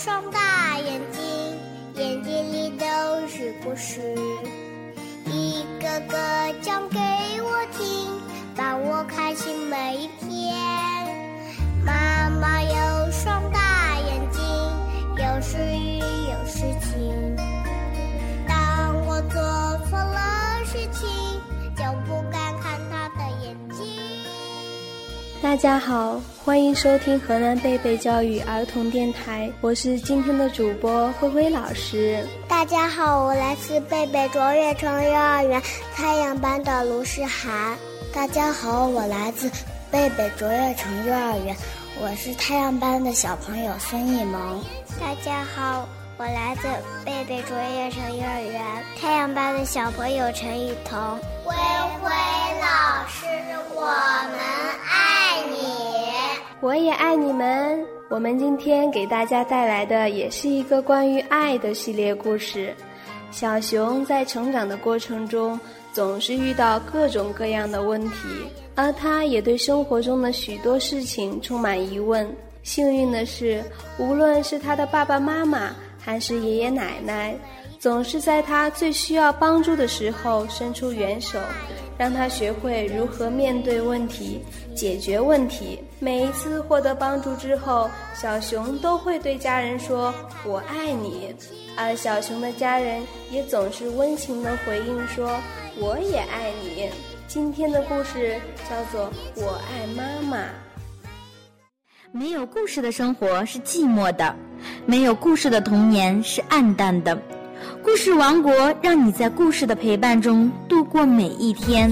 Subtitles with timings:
[0.00, 1.58] 双大眼睛，
[1.96, 2.86] 眼睛里都
[3.26, 4.00] 是故事，
[5.26, 7.00] 一个个讲给
[7.42, 8.08] 我听，
[8.54, 9.97] 把我开心每
[25.40, 32.26] 大家好，欢迎收听河南贝贝教育儿童电台，我是今天的主播灰灰老师。
[32.48, 35.62] 大家好，我来自贝贝卓越城幼儿园
[35.94, 37.78] 太阳班的卢诗涵。
[38.12, 39.48] 大家好，我来自
[39.92, 41.56] 贝贝卓越城幼儿园，
[42.00, 44.60] 我是太阳班的小朋友孙艺萌。
[45.00, 46.66] 大家好，我来自
[47.04, 48.62] 贝贝卓越城幼儿园
[49.00, 50.98] 太阳班的小朋友陈雨桐。
[51.44, 51.54] 灰
[56.68, 57.82] 我也爱你们。
[58.10, 62.74] 我们今天给大家带来的也是一个关于爱的系列故事。
[63.30, 65.58] 小熊在成长的过程中，
[65.94, 68.28] 总是遇到各种各样的问题，
[68.74, 72.30] 而他也对生活中的许多事情充满疑问。
[72.62, 73.64] 幸运的是，
[73.96, 77.34] 无论是他的爸爸妈妈还是爷爷奶奶，
[77.78, 81.38] 总是在他最需要帮助的时候伸出援手，
[81.98, 84.40] 让他学会如何面对问题、
[84.74, 85.80] 解决问题。
[85.98, 90.14] 每一次获得帮助之后，小熊都会对家人说
[90.46, 91.34] “我爱你”，
[91.76, 95.38] 而小熊的家人也总是温情地回应说
[95.76, 96.88] “我也爱你”。
[97.26, 99.10] 今天的故事叫做
[99.44, 100.38] 《我爱妈妈》。
[102.10, 104.34] 没有故事的生活是寂寞的，
[104.86, 107.20] 没有故事的童年是暗淡的。
[107.82, 108.52] 故事王国
[108.82, 111.90] 让你在故事的陪伴中度过每一天。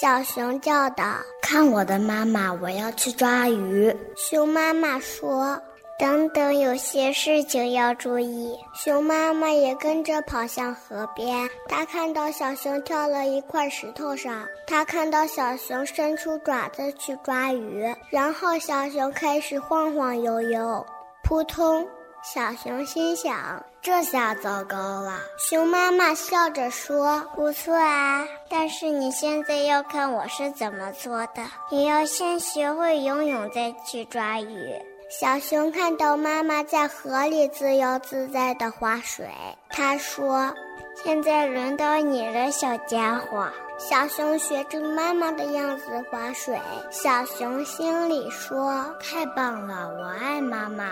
[0.00, 1.04] 小熊叫道
[1.50, 5.60] ：“看我的妈妈，我要去抓鱼。”熊妈妈说
[5.98, 11.50] ：“等等，有些事情要注意。”熊妈妈也跟着跑向河边。
[11.66, 20.86] 她看到小熊跳了一块石头上，她看到小熊伸出爪子去抓鱼，然后小熊开始晃晃悠悠，
[21.24, 21.84] 扑通。
[22.22, 31.42] 小熊心想：“这下糟糕了。”熊妈妈笑着说：“不错啊，但是你现在要看我是怎么做的。
[31.70, 34.74] 你要先学会游泳，再去抓鱼。”
[35.10, 39.26] 小熊看到妈妈在河里自由自在地划水，
[39.70, 40.54] 他说
[41.02, 43.48] ：“现在轮到你了，小家伙。”
[43.80, 46.60] 小熊学着妈妈的样子划水，
[46.90, 50.84] 小熊心里说：“太棒了，我爱妈妈。”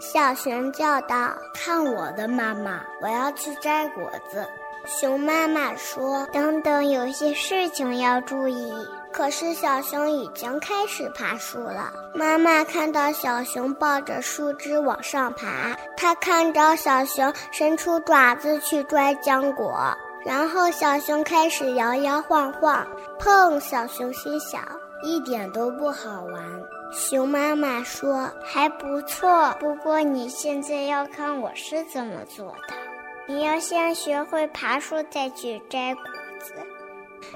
[0.00, 4.46] 小熊叫道：“看我的妈妈，我要去摘果子。”
[4.86, 8.72] 熊妈妈说：“等等，有些事情要注意。”
[9.10, 11.92] 可是小熊已经开始爬树了。
[12.14, 22.84] 妈妈看到小熊抱着树枝往上爬，她看着小熊伸出爪子去拽浆果，然后小熊开始摇摇晃晃。
[23.20, 23.58] 砰！
[23.60, 24.60] 小熊心想：
[25.04, 26.42] 一点都不好玩。
[26.90, 32.74] 熊妈妈说：“还不错，不过你现在要看我是怎么做的。
[33.26, 36.02] 你要先学会爬树，再去摘果
[36.40, 36.54] 子。”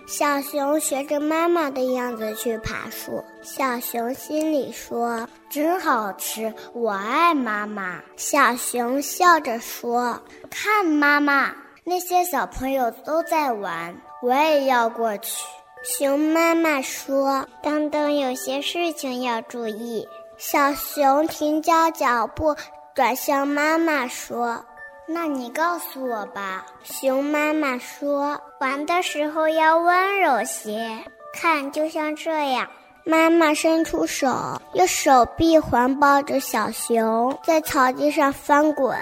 [0.06, 11.54] 小熊学着妈妈的样子去爬树，小熊心里说：“真好吃，我爱妈妈。”小熊笑着说：“看，妈妈，
[11.84, 15.44] 那些小朋友都在玩，我也要过去。”
[15.82, 20.06] 熊妈妈说：“等等，有些事情要注意。”
[20.36, 22.54] 小熊停下脚步，
[22.94, 24.64] 转向妈妈说
[25.06, 30.98] ：“那你告诉我吧。”熊妈妈说：“玩的时候要温柔些，
[31.32, 32.68] 看，就像这样。”
[33.04, 38.96] 妈妈伸出手，用手臂环抱着小熊，在草地上翻滚。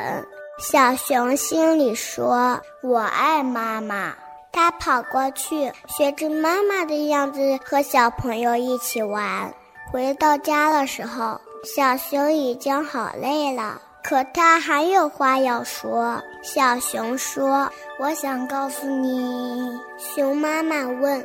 [0.59, 4.15] 小熊心里说：“我爱妈妈。”
[4.56, 9.53] 他跑过去，学着妈妈的样子和小朋友一起玩。
[9.93, 16.19] 回到家的时候，小熊已经好累了，可他还有话要说。
[16.43, 17.70] 小熊说
[18.00, 21.23] ：“我想告诉你。”熊妈妈问：“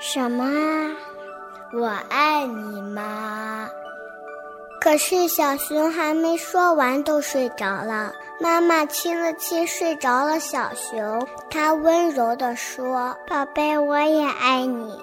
[0.00, 0.90] 什么啊
[1.78, 3.68] ？”“我爱你，妈。”
[4.80, 8.10] 可是小熊还没说完，都睡着了。
[8.40, 14.98] 妈妈亲了亲睡着了小熊，她温柔地说：“宝贝，我也爱你。”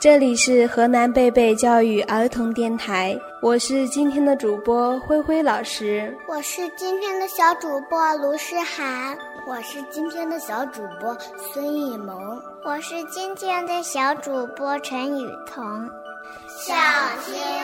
[0.00, 9.16] 这里是河南贝贝教育儿童电台，我是今天的主播灰灰老师，我是今天的小主播卢诗涵，
[9.46, 11.16] 我是今天的小主播
[11.52, 15.88] 孙艺萌，我是今天的小主播陈雨桐。
[16.58, 17.55] 想听更多好故事，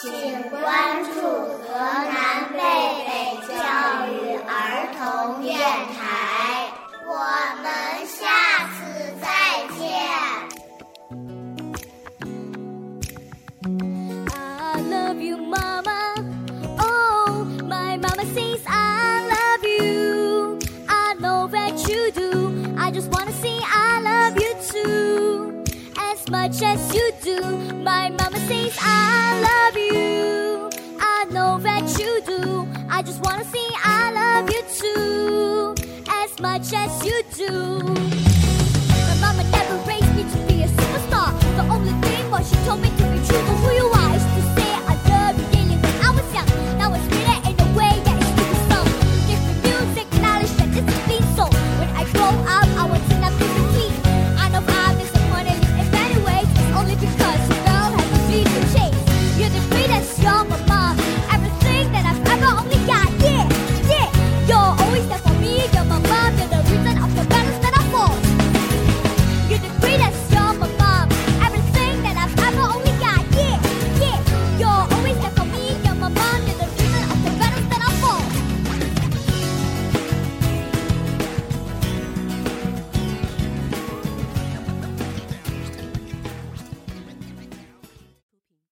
[0.00, 1.43] 请关注。
[26.44, 27.40] Much as you do.
[27.88, 30.68] My Mama says I love you.
[31.00, 32.68] I know that you do.
[32.90, 35.74] I just wanna say I love you too.
[36.06, 37.50] As much as you do.
[39.08, 41.30] My mama never raised me to be a superstar.
[41.56, 43.93] The only thing was she told me to be true to who you